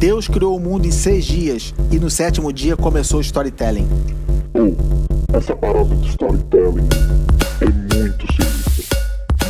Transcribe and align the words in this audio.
Deus 0.00 0.26
criou 0.26 0.56
o 0.56 0.58
mundo 0.58 0.86
em 0.86 0.90
seis 0.90 1.26
dias 1.26 1.74
e 1.92 1.98
no 1.98 2.08
sétimo 2.08 2.50
dia 2.54 2.74
começou 2.74 3.18
o 3.18 3.20
storytelling. 3.20 3.86
Oh, 4.54 5.36
essa 5.36 5.54
parada 5.54 5.94
de 5.94 6.08
storytelling 6.08 6.88
é 7.60 7.66
muito 7.94 8.26
sinistra. 8.32 8.98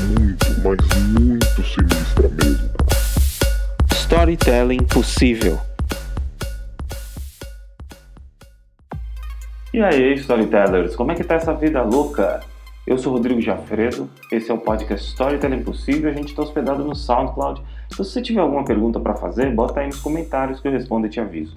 Muito, 0.09 0.47
mas 0.65 1.21
muito 1.21 1.63
sinistra 1.63 2.29
mesmo. 2.31 2.69
Storytelling 3.93 4.83
possível. 4.87 5.57
E 9.73 9.81
aí, 9.81 10.15
storytellers, 10.15 10.97
como 10.97 11.13
é 11.13 11.15
que 11.15 11.23
tá 11.23 11.37
essa 11.37 11.55
vida 11.55 11.81
louca? 11.81 12.41
Eu 12.85 12.99
sou 12.99 13.13
Rodrigo 13.13 13.41
Jafredo, 13.41 14.11
esse 14.33 14.51
é 14.51 14.55
o 14.55 14.59
podcast 14.59 15.11
Storytelling 15.11 15.63
Possível, 15.63 16.11
a 16.11 16.13
gente 16.13 16.31
está 16.31 16.43
hospedado 16.43 16.85
no 16.85 16.97
SoundCloud. 16.97 17.63
Se 17.93 17.99
você 17.99 18.23
tiver 18.23 18.41
alguma 18.41 18.65
pergunta 18.65 19.01
para 19.01 19.15
fazer, 19.15 19.53
bota 19.53 19.81
aí 19.81 19.87
nos 19.87 20.01
comentários 20.01 20.61
que 20.61 20.69
eu 20.69 20.73
respondo 20.73 21.07
e 21.07 21.11
te 21.11 21.21
aviso. 21.21 21.57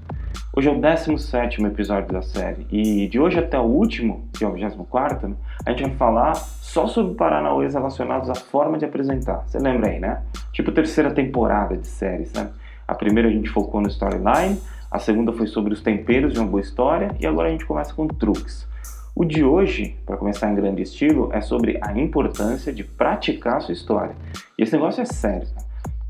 Hoje 0.56 0.68
é 0.68 0.72
o 0.72 0.82
17 0.82 1.64
episódio 1.64 2.12
da 2.12 2.24
série 2.24 2.66
e 2.72 3.08
de 3.08 3.20
hoje 3.20 3.38
até 3.38 3.58
o 3.60 3.64
último, 3.64 4.28
que 4.34 4.44
é 4.44 4.48
o 4.48 4.52
24, 4.52 5.38
a 5.64 5.70
gente 5.70 5.84
vai 5.84 5.96
falar 5.96 6.36
só 6.36 6.88
sobre 6.88 7.14
paranauês 7.14 7.76
relacionados 7.76 8.30
à 8.30 8.36
forma 8.36 8.80
de 8.80 8.86
apresentar. 8.86 9.44
Você 9.48 9.60
lembra 9.60 9.90
aí, 9.90 10.00
né? 10.00 10.24
Tipo 10.52 10.72
terceira 10.72 11.12
temporada 11.12 11.78
de 11.78 11.88
séries, 11.88 12.34
né? 12.34 12.50
A 12.88 12.96
primeira 12.96 13.30
a 13.30 13.32
gente 13.32 13.50
focou 13.50 13.80
no 13.80 13.88
storyline, 13.88 14.60
a 14.90 15.00
segunda 15.00 15.32
foi 15.32 15.48
sobre 15.48 15.72
os 15.72 15.82
temperos 15.82 16.34
de 16.34 16.40
uma 16.40 16.48
boa 16.48 16.62
história 16.62 17.16
e 17.20 17.28
agora 17.28 17.48
a 17.48 17.52
gente 17.52 17.66
começa 17.66 17.94
com 17.94 18.08
truques. 18.08 18.68
O 19.16 19.24
de 19.24 19.44
hoje, 19.44 19.96
para 20.04 20.18
começar 20.18 20.52
em 20.52 20.56
grande 20.56 20.82
estilo, 20.82 21.30
é 21.32 21.42
sobre 21.42 21.80
a 21.80 21.98
importância 21.98 22.74
de 22.74 22.84
praticar 22.84 23.58
a 23.58 23.60
sua 23.60 23.74
história. 23.74 24.16
E 24.58 24.64
esse 24.64 24.74
negócio 24.74 25.02
é 25.02 25.06
sério. 25.06 25.48
Né? 25.56 25.63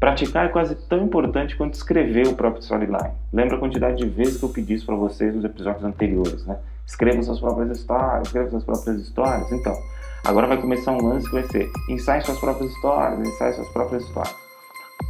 Praticar 0.03 0.47
é 0.47 0.49
quase 0.49 0.75
tão 0.75 1.01
importante 1.01 1.55
quanto 1.55 1.75
escrever 1.75 2.27
o 2.27 2.35
próprio 2.35 2.61
storyline. 2.61 3.13
Lembra 3.31 3.55
a 3.55 3.59
quantidade 3.61 3.95
de 3.95 4.05
vezes 4.05 4.37
que 4.37 4.43
eu 4.43 4.49
pedi 4.49 4.73
isso 4.73 4.85
para 4.85 4.97
vocês 4.97 5.33
nos 5.33 5.45
episódios 5.45 5.81
anteriores, 5.81 6.45
né? 6.45 6.57
Escrevam 6.85 7.23
suas 7.23 7.39
próprias 7.39 7.77
histórias, 7.77 8.27
escrevam 8.27 8.49
suas 8.49 8.65
próprias 8.65 8.99
histórias. 8.99 9.49
Então, 9.53 9.73
agora 10.25 10.47
vai 10.47 10.59
começar 10.59 10.91
um 10.91 11.01
lance 11.01 11.25
que 11.25 11.33
vai 11.33 11.43
ser 11.43 11.69
ensaie 11.89 12.21
suas 12.21 12.37
próprias 12.37 12.69
histórias, 12.69 13.25
ensaie 13.25 13.53
suas 13.53 13.69
próprias 13.69 14.03
histórias. 14.03 14.35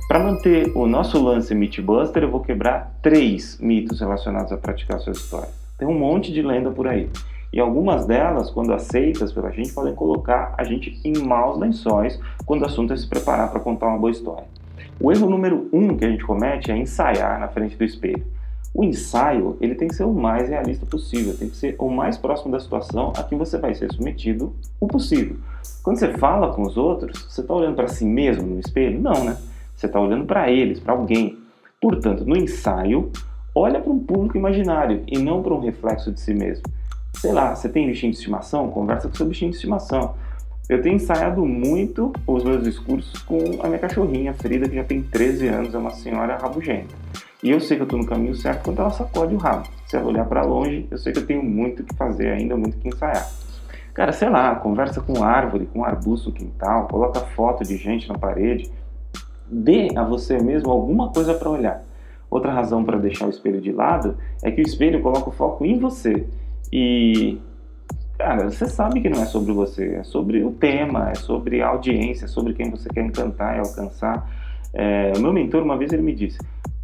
Para 0.08 0.19
manter 0.19 0.72
o 0.75 0.85
nosso 0.85 1.19
lance 1.19 1.55
Mythbuster, 1.55 2.22
eu 2.22 2.30
vou 2.30 2.41
quebrar 2.41 2.95
três 3.02 3.57
mitos 3.59 4.00
relacionados 4.00 4.52
a 4.52 4.57
praticar 4.57 4.97
a 4.97 5.00
sua 5.00 5.13
história. 5.13 5.50
Tem 5.75 5.88
um 5.88 5.97
monte 5.97 6.31
de 6.31 6.44
lenda 6.44 6.69
por 6.69 6.88
aí. 6.88 7.09
E 7.52 7.59
algumas 7.59 8.05
delas, 8.05 8.52
quando 8.52 8.72
aceitas 8.72 9.33
pela 9.33 9.50
gente, 9.50 9.73
podem 9.73 9.95
colocar 9.95 10.53
a 10.55 10.63
gente 10.63 11.02
em 11.03 11.17
maus 11.17 11.57
lençóis 11.57 12.19
quando 12.45 12.61
o 12.61 12.67
assunto 12.67 12.94
é 12.94 12.95
se 12.95 13.07
preparar 13.07 13.50
para 13.50 13.59
contar 13.59 13.88
uma 13.88 13.97
boa 13.97 14.11
história. 14.11 14.45
O 14.99 15.11
erro 15.11 15.30
número 15.30 15.69
um 15.72 15.95
que 15.97 16.05
a 16.05 16.09
gente 16.09 16.23
comete 16.23 16.72
é 16.72 16.77
ensaiar 16.77 17.39
na 17.39 17.47
frente 17.47 17.75
do 17.75 17.83
espelho. 17.83 18.25
O 18.73 18.83
ensaio 18.83 19.58
ele 19.61 19.75
tem 19.75 19.88
que 19.88 19.95
ser 19.95 20.03
o 20.03 20.13
mais 20.13 20.50
realista 20.50 20.85
possível, 20.85 21.38
tem 21.38 21.50
que 21.50 21.55
ser 21.55 21.75
o 21.77 21.89
mais 21.89 22.17
próximo 22.17 22.52
da 22.52 22.59
situação 22.59 23.13
a 23.16 23.23
que 23.23 23.35
você 23.35 23.58
vai 23.58 23.75
ser 23.75 23.91
submetido 23.91 24.55
o 24.80 24.88
possível. 24.88 25.38
Quando 25.83 26.00
você 26.00 26.13
fala 26.17 26.53
com 26.53 26.63
os 26.63 26.75
outros, 26.75 27.27
você 27.30 27.41
está 27.41 27.53
olhando 27.53 27.75
para 27.75 27.88
si 27.88 28.05
mesmo 28.05 28.47
no 28.47 28.59
espelho? 28.59 29.00
Não, 29.00 29.23
né? 29.23 29.38
Você 29.75 29.85
está 29.85 30.00
olhando 30.00 30.25
para 30.25 30.50
eles, 30.50 30.80
para 30.80 30.94
alguém. 30.94 31.38
Portanto, 31.80 32.25
no 32.25 32.35
ensaio, 32.35 33.11
olha 33.53 33.80
para 33.80 33.91
um 33.91 34.00
público 34.00 34.38
imaginário 34.38 35.03
e 35.07 35.19
não 35.19 35.44
para 35.44 35.53
um 35.53 35.59
reflexo 35.59 36.11
de 36.11 36.19
si 36.19 36.33
mesmo 36.33 36.63
sei 37.13 37.31
lá, 37.31 37.55
você 37.55 37.69
tem 37.69 37.88
bichinho 37.88 38.11
de 38.11 38.17
estimação? 38.17 38.69
Conversa 38.69 39.07
com 39.07 39.16
seu 39.16 39.25
bichinho 39.25 39.52
de 39.52 39.57
estimação. 39.57 40.16
Eu 40.69 40.81
tenho 40.81 40.95
ensaiado 40.95 41.45
muito 41.45 42.14
os 42.25 42.44
meus 42.44 42.64
discursos 42.64 43.22
com 43.23 43.38
a 43.61 43.67
minha 43.67 43.80
cachorrinha, 43.80 44.33
Frida, 44.33 44.69
que 44.69 44.75
já 44.75 44.83
tem 44.83 45.02
13 45.02 45.47
anos, 45.47 45.75
é 45.75 45.78
uma 45.78 45.92
senhora 45.92 46.38
rabugenta. 46.38 46.95
E 47.44 47.52
eu 47.52 47.59
sei 47.59 47.75
que 47.75 47.83
eu 47.83 47.86
estou 47.86 48.00
no 48.00 48.06
caminho 48.06 48.33
certo 48.33 48.64
quando 48.64 48.80
ela 48.80 48.89
sacode 48.89 49.36
o 49.36 49.38
rabo. 49.38 49.67
Se 49.86 49.97
ela 49.97 50.08
olhar 50.08 50.25
para 50.25 50.44
longe, 50.44 50.88
eu 50.89 50.97
sei 50.97 51.11
que 51.11 51.19
eu 51.19 51.25
tenho 51.25 51.44
muito 51.44 51.84
que 51.84 51.94
fazer 51.95 52.30
ainda, 52.30 52.56
muito 52.56 52.78
que 52.78 52.88
ensaiar. 52.88 53.29
Cara, 53.94 54.13
sei 54.13 54.29
lá, 54.29 54.56
conversa 54.56 55.01
com 55.01 55.22
árvore, 55.22 55.66
com 55.66 55.84
arbusto 55.84 56.29
no 56.29 56.35
quintal, 56.35 56.88
coloca 56.88 57.19
foto 57.19 57.66
de 57.66 57.75
gente 57.75 58.07
na 58.07 58.18
parede. 58.18 58.72
Dê 59.45 59.90
a 59.97 60.03
você 60.03 60.41
mesmo 60.41 60.72
alguma 60.72 61.09
coisa 61.09 61.34
para 61.34 61.50
olhar. 61.50 61.84
Outra 62.30 62.51
razão 62.51 62.84
para 62.84 62.97
deixar 62.97 63.28
o 63.28 63.30
espelho 63.30 63.59
de 63.59 63.72
lado 63.72 64.18
é 64.41 64.50
que 64.50 64.62
o 64.62 64.66
espelho 64.66 65.01
coloca 65.01 65.30
o 65.30 65.34
foco 65.34 65.66
em 65.66 65.78
você 65.78 66.25
e, 66.72 67.38
cara, 68.23 68.50
você 68.50 68.67
sabe 68.67 69.01
que 69.01 69.09
não 69.09 69.22
é 69.22 69.25
sobre 69.25 69.51
você, 69.51 69.95
é 69.95 70.03
sobre 70.03 70.44
o 70.45 70.51
tema, 70.51 71.11
é 71.11 71.16
sobre 71.16 71.61
a 71.61 71.67
audiência, 71.67 72.23
é 72.23 72.28
sobre 72.28 72.53
quem 72.53 72.72
você 72.72 72.88
quer 72.88 73.03
encantar 73.03 73.57
e 73.57 73.59
alcançar. 73.59 74.29
É, 74.73 75.11
o 75.17 75.19
meu 75.19 75.34
mentor, 75.34 75.61
uma 75.61 75.78
vez, 75.78 75.91
ele 75.91 76.01
me 76.01 76.16
disse: 76.16 76.39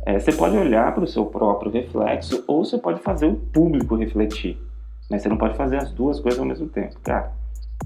é, 0.05 0.19
você 0.19 0.33
pode 0.33 0.57
olhar 0.57 0.93
para 0.93 1.05
o 1.05 1.07
seu 1.07 1.25
próprio 1.25 1.71
reflexo 1.71 2.43
ou 2.45 2.65
você 2.65 2.77
pode 2.77 2.99
fazer 2.99 3.27
o 3.27 3.35
público 3.35 3.95
refletir. 3.95 4.57
Mas 5.09 5.21
você 5.21 5.29
não 5.29 5.37
pode 5.37 5.55
fazer 5.55 5.77
as 5.77 5.91
duas 5.91 6.19
coisas 6.19 6.39
ao 6.39 6.45
mesmo 6.45 6.67
tempo, 6.67 6.99
cara. 7.01 7.31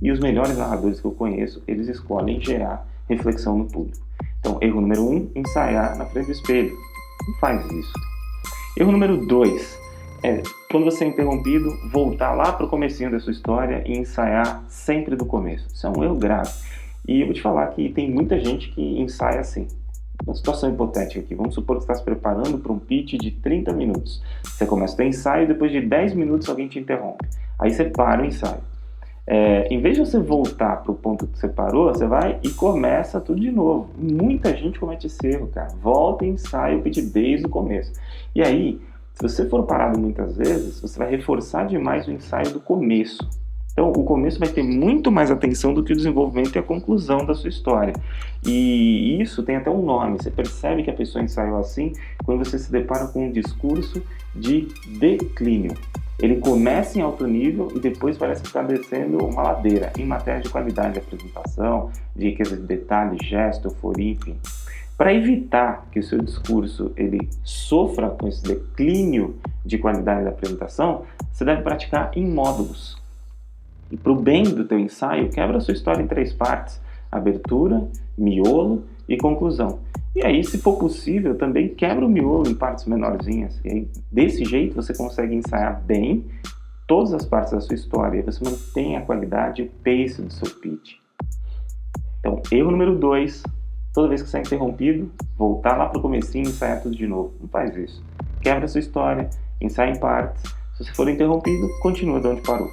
E 0.01 0.11
os 0.11 0.19
melhores 0.19 0.57
narradores 0.57 0.99
que 0.99 1.05
eu 1.05 1.11
conheço, 1.11 1.61
eles 1.67 1.87
escolhem 1.87 2.41
gerar 2.41 2.85
reflexão 3.07 3.59
no 3.59 3.65
público. 3.65 4.03
Então, 4.39 4.57
erro 4.61 4.81
número 4.81 5.07
um, 5.07 5.29
ensaiar 5.35 5.95
na 5.95 6.05
frente 6.05 6.25
do 6.25 6.31
espelho. 6.31 6.71
Não 7.27 7.35
faz 7.39 7.63
isso. 7.71 7.93
Erro 8.77 8.91
número 8.91 9.25
dois, 9.27 9.79
é, 10.23 10.41
quando 10.71 10.85
você 10.85 11.03
é 11.03 11.07
interrompido, 11.07 11.69
voltar 11.91 12.33
lá 12.33 12.53
para 12.53 12.65
o 12.65 12.69
comecinho 12.69 13.11
da 13.11 13.19
sua 13.19 13.33
história 13.33 13.83
e 13.85 13.97
ensaiar 13.97 14.63
sempre 14.69 15.17
do 15.17 15.25
começo. 15.25 15.67
Isso 15.73 15.85
é 15.85 15.89
um 15.89 16.01
erro 16.01 16.15
grave. 16.15 16.49
E 17.05 17.19
eu 17.19 17.25
vou 17.27 17.35
te 17.35 17.41
falar 17.41 17.67
que 17.67 17.89
tem 17.89 18.09
muita 18.09 18.39
gente 18.39 18.69
que 18.69 19.01
ensaia 19.01 19.41
assim. 19.41 19.67
Uma 20.25 20.33
situação 20.33 20.69
hipotética 20.71 21.19
aqui. 21.19 21.35
Vamos 21.35 21.53
supor 21.53 21.75
que 21.75 21.83
você 21.83 21.91
está 21.91 21.95
se 21.95 22.05
preparando 22.05 22.57
para 22.57 22.71
um 22.71 22.79
pitch 22.79 23.15
de 23.19 23.31
30 23.31 23.73
minutos. 23.73 24.23
Você 24.43 24.65
começa 24.65 25.01
o 25.01 25.05
ensaio 25.05 25.43
e 25.43 25.47
depois 25.47 25.71
de 25.71 25.81
10 25.81 26.13
minutos 26.13 26.47
alguém 26.47 26.69
te 26.69 26.79
interrompe. 26.79 27.27
Aí 27.59 27.71
você 27.71 27.83
para 27.83 28.21
o 28.21 28.25
ensaio. 28.25 28.61
É, 29.27 29.67
em 29.69 29.81
vez 29.81 29.95
de 29.95 30.05
você 30.05 30.19
voltar 30.19 30.77
para 30.77 30.91
o 30.91 30.95
ponto 30.95 31.27
que 31.27 31.37
você 31.37 31.49
parou, 31.49 31.93
você 31.93 32.05
vai 32.05 32.39
e 32.43 32.49
começa 32.49 33.19
tudo 33.19 33.41
de 33.41 33.51
novo. 33.51 33.89
Muita 33.97 34.55
gente 34.55 34.79
comete 34.79 35.07
esse 35.07 35.27
erro, 35.27 35.47
cara. 35.47 35.69
Volta 35.81 36.25
e 36.25 36.29
ensaia 36.29 36.77
o 36.77 36.81
pitch 36.81 36.99
desde 37.11 37.45
o 37.45 37.49
começo. 37.49 37.91
E 38.33 38.41
aí, 38.41 38.81
se 39.13 39.21
você 39.21 39.47
for 39.47 39.63
parado 39.63 39.99
muitas 39.99 40.35
vezes, 40.35 40.79
você 40.79 40.97
vai 40.97 41.09
reforçar 41.09 41.65
demais 41.65 42.07
o 42.07 42.11
ensaio 42.11 42.51
do 42.51 42.59
começo. 42.59 43.19
Então, 43.71 43.89
o 43.89 44.03
começo 44.03 44.39
vai 44.39 44.49
ter 44.49 44.61
muito 44.61 45.11
mais 45.11 45.31
atenção 45.31 45.73
do 45.73 45.83
que 45.83 45.93
o 45.93 45.95
desenvolvimento 45.95 46.55
e 46.55 46.59
a 46.59 46.63
conclusão 46.63 47.25
da 47.25 47.33
sua 47.33 47.49
história. 47.49 47.93
E 48.45 49.19
isso 49.19 49.41
tem 49.41 49.55
até 49.55 49.69
um 49.69 49.83
nome. 49.83 50.17
Você 50.17 50.29
percebe 50.29 50.83
que 50.83 50.91
a 50.91 50.93
pessoa 50.93 51.23
ensaiou 51.23 51.57
assim 51.57 51.91
quando 52.23 52.45
você 52.45 52.59
se 52.59 52.71
depara 52.71 53.07
com 53.07 53.25
um 53.25 53.31
discurso 53.31 54.01
de 54.35 54.67
declínio. 54.99 55.73
Ele 56.19 56.37
começa 56.37 56.99
em 56.99 57.01
alto 57.01 57.25
nível 57.25 57.71
e 57.75 57.79
depois 57.79 58.17
parece 58.17 58.43
está 58.43 58.61
descendo 58.61 59.17
uma 59.17 59.41
ladeira 59.41 59.91
em 59.97 60.05
matéria 60.05 60.41
de 60.41 60.49
qualidade 60.49 60.93
de 60.93 60.99
apresentação, 60.99 61.89
de 62.15 62.29
riqueza 62.29 62.55
de 62.55 62.63
detalhes, 62.63 63.27
gesto, 63.27 63.67
euforia, 63.67 64.11
enfim. 64.11 64.37
Para 65.03 65.13
evitar 65.13 65.89
que 65.91 65.99
o 65.99 66.03
seu 66.03 66.17
discurso 66.19 66.93
ele 66.95 67.27
sofra 67.43 68.09
com 68.09 68.25
esse 68.25 68.41
declínio 68.41 69.35
de 69.65 69.77
qualidade 69.77 70.23
da 70.23 70.29
apresentação, 70.29 71.03
você 71.29 71.43
deve 71.43 71.61
praticar 71.61 72.17
em 72.17 72.25
módulos. 72.25 72.97
E 73.91 73.97
para 73.97 74.13
o 74.13 74.15
bem 74.15 74.43
do 74.43 74.63
teu 74.63 74.79
ensaio, 74.79 75.29
quebra 75.29 75.57
a 75.57 75.59
sua 75.59 75.73
história 75.73 76.01
em 76.01 76.07
três 76.07 76.31
partes: 76.31 76.79
abertura, 77.11 77.85
miolo 78.17 78.85
e 79.05 79.17
conclusão. 79.17 79.79
E 80.15 80.25
aí, 80.25 80.41
se 80.41 80.57
for 80.57 80.79
possível, 80.79 81.35
também 81.35 81.67
quebra 81.67 82.05
o 82.05 82.09
miolo 82.09 82.49
em 82.49 82.55
partes 82.55 82.85
menorzinhas. 82.85 83.59
E 83.65 83.69
aí, 83.69 83.87
desse 84.09 84.45
jeito 84.45 84.73
você 84.73 84.95
consegue 84.95 85.35
ensaiar 85.35 85.83
bem 85.83 86.23
todas 86.87 87.13
as 87.13 87.25
partes 87.25 87.51
da 87.51 87.59
sua 87.59 87.75
história. 87.75 88.19
E 88.19 88.21
você 88.21 88.41
mantém 88.41 88.95
a 88.95 89.01
qualidade 89.01 89.63
e 89.63 89.65
o 89.65 89.69
pace 89.83 90.21
do 90.21 90.31
seu 90.31 90.49
pitch. 90.61 90.93
Então, 92.21 92.41
erro 92.49 92.71
número 92.71 92.97
dois, 92.97 93.43
toda 93.93 94.09
vez 94.09 94.21
que 94.21 94.29
você 94.29 94.37
é 94.37 94.41
interrompido, 94.41 95.11
voltar 95.37 95.77
lá 95.77 95.87
para 95.87 95.99
o 95.99 96.01
comecinho 96.01 96.45
e 96.45 96.49
ensaiar 96.49 96.81
tudo 96.81 96.95
de 96.95 97.07
novo. 97.07 97.33
Não 97.39 97.47
faz 97.47 97.75
isso. 97.77 98.03
Quebra 98.41 98.65
a 98.65 98.67
sua 98.67 98.79
história, 98.79 99.29
ensaia 99.61 99.91
em 99.91 99.99
partes. 99.99 100.41
Se 100.75 100.83
você 100.83 100.91
for 100.93 101.07
interrompido, 101.07 101.69
continua 101.81 102.19
de 102.19 102.27
onde 102.27 102.41
parou. 102.41 102.69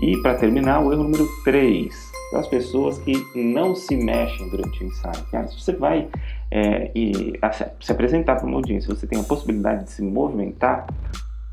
E 0.00 0.16
para 0.22 0.34
terminar, 0.34 0.80
o 0.80 0.92
erro 0.92 1.02
número 1.02 1.28
3. 1.44 2.12
As 2.34 2.46
pessoas 2.46 2.98
que 2.98 3.12
não 3.34 3.74
se 3.74 3.94
mexem 3.94 4.48
durante 4.48 4.82
o 4.82 4.86
ensaio. 4.86 5.22
Cara, 5.30 5.48
se 5.48 5.60
você 5.60 5.72
vai 5.72 6.08
é, 6.50 6.90
e, 6.94 7.38
se 7.80 7.92
apresentar 7.92 8.36
para 8.36 8.46
uma 8.46 8.56
audiência, 8.56 8.94
você 8.94 9.06
tem 9.06 9.20
a 9.20 9.24
possibilidade 9.24 9.84
de 9.84 9.90
se 9.90 10.02
movimentar, 10.02 10.86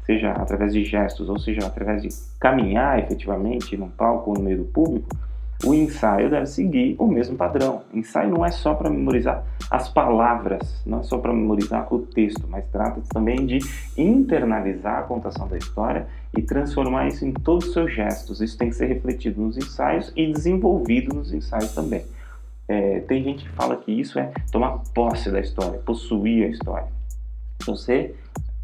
seja 0.05 0.31
através 0.31 0.71
de 0.71 0.85
gestos 0.85 1.27
ou 1.27 1.37
seja 1.37 1.65
através 1.67 2.01
de 2.01 2.09
caminhar 2.39 2.97
efetivamente 2.99 3.75
num 3.75 3.89
palco 3.89 4.29
ou 4.29 4.37
no 4.37 4.43
meio 4.43 4.59
do 4.59 4.65
público, 4.65 5.09
o 5.65 5.73
ensaio 5.73 6.29
deve 6.29 6.45
seguir 6.45 6.95
o 6.97 7.07
mesmo 7.07 7.35
padrão. 7.35 7.81
Ensaio 7.93 8.29
não 8.29 8.45
é 8.45 8.51
só 8.51 8.73
para 8.73 8.89
memorizar 8.89 9.43
as 9.69 9.89
palavras, 9.89 10.81
não 10.85 10.99
é 10.99 11.03
só 11.03 11.17
para 11.17 11.33
memorizar 11.33 11.93
o 11.93 11.99
texto, 11.99 12.47
mas 12.49 12.65
trata-se 12.71 13.09
também 13.09 13.45
de 13.45 13.59
internalizar 13.97 14.99
a 14.99 15.03
contação 15.03 15.47
da 15.47 15.57
história 15.57 16.07
e 16.35 16.41
transformar 16.41 17.07
isso 17.07 17.25
em 17.25 17.33
todos 17.33 17.67
os 17.67 17.73
seus 17.73 17.93
gestos. 17.93 18.39
Isso 18.39 18.57
tem 18.57 18.69
que 18.69 18.75
ser 18.75 18.85
refletido 18.85 19.41
nos 19.41 19.57
ensaios 19.57 20.13
e 20.15 20.31
desenvolvido 20.31 21.13
nos 21.13 21.33
ensaios 21.33 21.73
também. 21.73 22.05
É, 22.67 22.99
tem 23.01 23.23
gente 23.23 23.43
que 23.43 23.49
fala 23.49 23.75
que 23.75 23.91
isso 23.91 24.17
é 24.17 24.31
tomar 24.51 24.79
posse 24.93 25.29
da 25.29 25.39
história, 25.39 25.79
possuir 25.79 26.45
a 26.45 26.47
história. 26.49 26.87
Você, 27.65 28.15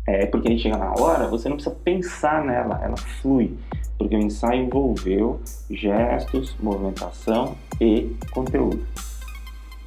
é, 0.07 0.25
porque 0.25 0.48
a 0.48 0.52
gente 0.52 0.63
chega 0.63 0.78
na 0.78 0.92
hora, 0.92 1.28
você 1.28 1.50
não 1.50 1.56
precisa 1.56 1.75
pensar 1.84 2.44
nela, 2.44 2.80
ela 2.84 2.98
flui. 2.98 3.57
Porque 3.98 4.16
o 4.16 4.19
ensaio 4.19 4.63
envolveu 4.63 5.40
gestos, 5.69 6.56
movimentação 6.60 7.56
e 7.80 8.16
conteúdo. 8.31 8.86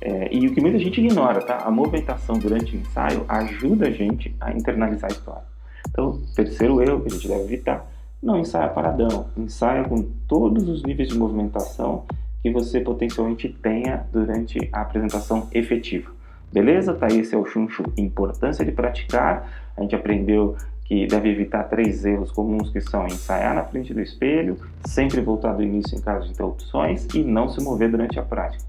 É, 0.00 0.35
e 0.35 0.47
o 0.47 0.55
que 0.55 0.61
muita 0.61 0.79
gente 0.79 1.00
ignora, 1.00 1.41
tá? 1.41 1.59
A 1.59 1.70
movimentação 1.70 2.38
durante 2.38 2.76
o 2.76 2.81
ensaio 2.81 3.25
ajuda 3.29 3.88
a 3.88 3.91
gente 3.91 4.35
a 4.41 4.53
internalizar 4.53 5.11
a 5.11 5.12
história. 5.12 5.43
Então, 5.88 6.20
terceiro 6.35 6.81
erro 6.82 7.00
que 7.00 7.09
a 7.09 7.11
gente 7.11 7.29
deve 7.29 7.43
evitar, 7.43 7.87
não 8.23 8.38
ensaia 8.38 8.69
paradão, 8.69 9.26
ensaia 9.37 9.85
com 9.85 10.03
todos 10.26 10.69
os 10.69 10.82
níveis 10.82 11.09
de 11.09 11.19
movimentação 11.19 12.05
que 12.43 12.50
você 12.50 12.81
potencialmente 12.81 13.49
tenha 13.49 14.06
durante 14.12 14.69
a 14.73 14.81
apresentação 14.81 15.49
efetiva. 15.53 16.11
Beleza? 16.53 16.94
Tá, 16.94 17.09
esse 17.09 17.35
é 17.35 17.38
o 17.38 17.44
chuncho 17.44 17.85
importância 17.97 18.65
de 18.65 18.73
praticar. 18.73 19.68
A 19.78 19.82
gente 19.82 19.94
aprendeu 19.94 20.56
que 20.84 21.06
deve 21.06 21.30
evitar 21.30 21.64
três 21.64 22.04
erros 22.04 22.32
comuns 22.32 22.70
que 22.70 22.80
são 22.80 23.06
ensaiar 23.06 23.54
na 23.54 23.62
frente 23.62 23.94
do 23.94 24.00
espelho, 24.00 24.58
sempre 24.84 25.20
voltar 25.20 25.52
do 25.52 25.62
início 25.62 25.96
em 25.96 26.00
caso 26.00 26.26
de 26.26 26.32
interrupções 26.32 27.06
e 27.14 27.22
não 27.22 27.48
se 27.48 27.62
mover 27.62 27.90
durante 27.90 28.19
a 28.19 28.22
prática. 28.22 28.64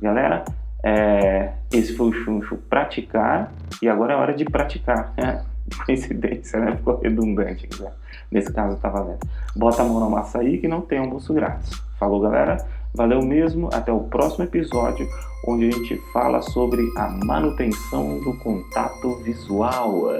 Galera, 0.00 0.44
é, 0.82 1.52
esse 1.70 1.94
foi 1.94 2.08
o 2.08 2.12
chuncho 2.12 2.56
praticar 2.56 3.52
e 3.82 3.88
agora 3.88 4.14
é 4.14 4.16
hora 4.16 4.32
de 4.32 4.44
praticar. 4.46 5.12
Né? 5.16 5.44
Coincidência, 5.84 6.58
né? 6.58 6.76
Ficou 6.76 6.98
redundante. 7.00 7.68
Né? 7.78 7.90
Nesse 8.30 8.52
caso 8.52 8.78
tá 8.78 8.88
valendo. 8.88 9.20
Bota 9.54 9.82
a 9.82 9.84
mão 9.84 10.00
na 10.00 10.08
massa 10.08 10.38
aí 10.38 10.56
que 10.56 10.68
não 10.68 10.80
tem 10.80 10.98
almoço 10.98 11.34
grátis. 11.34 11.70
Falou, 11.98 12.20
galera? 12.20 12.64
Valeu 12.94 13.22
mesmo. 13.22 13.68
Até 13.72 13.92
o 13.92 14.00
próximo 14.00 14.44
episódio, 14.44 15.08
onde 15.46 15.68
a 15.68 15.70
gente 15.70 15.96
fala 16.12 16.42
sobre 16.42 16.82
a 16.96 17.08
manutenção 17.08 18.20
do 18.20 18.36
contato 18.38 19.16
visual. 19.22 20.10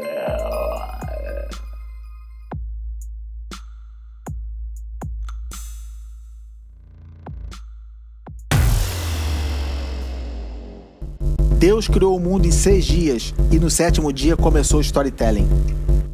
Deus 11.58 11.87
criou 11.87 12.16
o 12.16 12.20
mundo 12.20 12.46
em 12.46 12.50
seis 12.50 12.87
dias 12.87 13.34
e 13.52 13.58
no 13.58 13.69
sétimo 13.69 14.11
dia 14.11 14.34
começou 14.34 14.78
o 14.78 14.81
storytelling. 14.81 15.46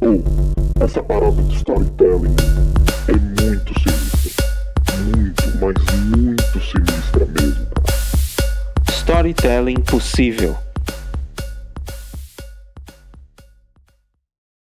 Oh, 0.01 0.83
essa 0.83 1.01
parada 1.01 1.41
de 1.41 1.55
storytelling 1.55 2.35
mas 9.67 9.73
muito 9.73 9.75
sinistra 9.75 9.75
mesmo. 9.75 9.75
Storytelling 9.75 9.81
possível. 9.81 10.66